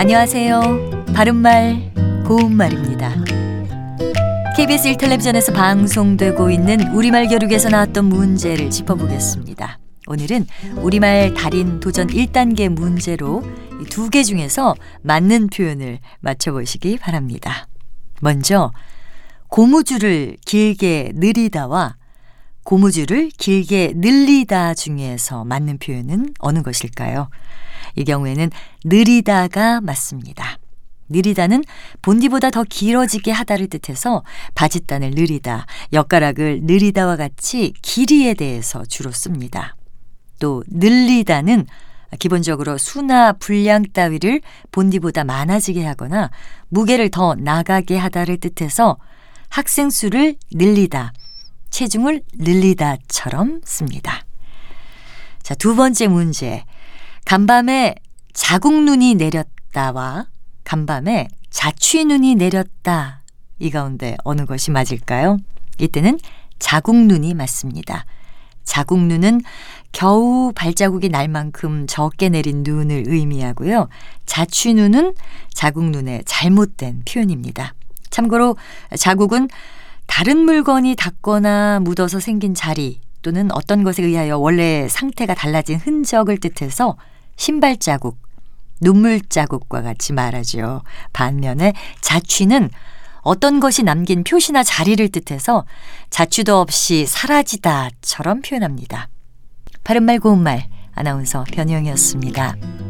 안녕하세요. 0.00 1.04
바른말, 1.14 1.92
고운말입니다. 2.26 3.16
KBS 4.56 4.94
1텔레비전에서 4.94 5.54
방송되고 5.54 6.48
있는 6.48 6.90
우리말 6.94 7.28
교육에서 7.28 7.68
나왔던 7.68 8.06
문제를 8.06 8.70
짚어보겠습니다. 8.70 9.78
오늘은 10.06 10.46
우리말 10.78 11.34
달인 11.34 11.80
도전 11.80 12.06
1단계 12.06 12.70
문제로 12.70 13.42
두 13.90 14.08
개 14.08 14.22
중에서 14.22 14.74
맞는 15.02 15.48
표현을 15.48 15.98
맞춰보시기 16.20 16.96
바랍니다. 16.96 17.66
먼저, 18.22 18.72
고무줄을 19.48 20.38
길게 20.46 21.12
느리다와 21.14 21.96
고무줄을 22.70 23.30
길게 23.36 23.94
늘리다 23.96 24.74
중에서 24.74 25.44
맞는 25.44 25.78
표현은 25.78 26.34
어느 26.38 26.62
것일까요? 26.62 27.28
이 27.96 28.04
경우에는 28.04 28.48
느리다가 28.84 29.80
맞습니다. 29.80 30.56
느리다는 31.08 31.64
본디보다 32.00 32.50
더 32.50 32.62
길어지게 32.62 33.32
하다를 33.32 33.66
뜻해서 33.70 34.22
바짓단을 34.54 35.10
느리다, 35.10 35.66
엿가락을 35.92 36.60
느리다와 36.62 37.16
같이 37.16 37.74
길이에 37.82 38.34
대해서 38.34 38.84
주로 38.84 39.10
씁니다. 39.10 39.74
또 40.38 40.62
늘리다는 40.68 41.66
기본적으로 42.20 42.78
수나 42.78 43.32
분량 43.32 43.82
따위를 43.82 44.42
본디보다 44.70 45.24
많아지게 45.24 45.84
하거나 45.84 46.30
무게를 46.68 47.10
더 47.10 47.34
나가게 47.34 47.98
하다를 47.98 48.36
뜻해서 48.38 48.96
학생 49.48 49.90
수를 49.90 50.36
늘리다, 50.52 51.12
체중을 51.80 52.20
늘리다처럼 52.34 53.62
씁니다. 53.64 54.26
자, 55.42 55.54
두 55.54 55.74
번째 55.74 56.08
문제. 56.08 56.64
간밤에 57.24 57.94
자국눈이 58.34 59.14
내렸다와 59.14 60.26
간밤에 60.64 61.28
자취눈이 61.48 62.34
내렸다. 62.34 63.22
이 63.58 63.70
가운데 63.70 64.18
어느 64.24 64.44
것이 64.44 64.70
맞을까요? 64.70 65.38
이때는 65.78 66.18
자국눈이 66.58 67.32
맞습니다. 67.32 68.04
자국눈은 68.64 69.40
겨우 69.92 70.52
발자국이 70.54 71.08
날 71.08 71.28
만큼 71.28 71.86
적게 71.86 72.28
내린 72.28 72.62
눈을 72.62 73.04
의미하고요. 73.06 73.88
자취눈은 74.26 75.14
자국눈의 75.54 76.24
잘못된 76.26 77.04
표현입니다. 77.10 77.72
참고로 78.10 78.56
자국은 78.98 79.48
다른 80.10 80.38
물건이 80.38 80.96
닿거나 80.96 81.78
묻어서 81.80 82.18
생긴 82.18 82.52
자리 82.52 83.00
또는 83.22 83.48
어떤 83.52 83.84
것에 83.84 84.02
의하여 84.02 84.38
원래 84.38 84.88
상태가 84.88 85.34
달라진 85.34 85.78
흔적을 85.78 86.38
뜻해서 86.38 86.96
신발 87.36 87.76
자국, 87.76 88.18
눈물 88.80 89.20
자국과 89.20 89.82
같이 89.82 90.12
말하죠. 90.12 90.82
반면에 91.12 91.74
자취는 92.00 92.70
어떤 93.20 93.60
것이 93.60 93.84
남긴 93.84 94.24
표시나 94.24 94.64
자리를 94.64 95.08
뜻해서 95.10 95.64
자취도 96.10 96.58
없이 96.58 97.06
사라지다처럼 97.06 98.42
표현합니다. 98.42 99.08
바른말 99.84 100.18
고운말 100.18 100.66
아나운서 100.92 101.44
변희영이었습니다. 101.52 102.89